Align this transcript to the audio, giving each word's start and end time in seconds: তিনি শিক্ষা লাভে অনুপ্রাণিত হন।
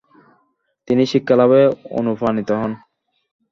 তিনি 0.87 1.03
শিক্ষা 1.11 1.35
লাভে 1.39 1.61
অনুপ্রাণিত 1.99 2.49
হন। 2.59 2.71